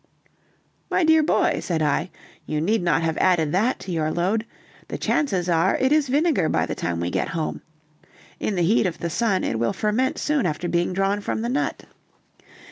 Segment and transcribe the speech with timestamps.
[0.89, 2.09] "My dear boy," said I,
[2.47, 4.47] "you need not have added that to your load;
[4.87, 7.61] the chances are it is vinegar by the time we get home.
[8.39, 11.49] In the heat of the sun, it will ferment soon after being drawn from the
[11.49, 11.85] nut."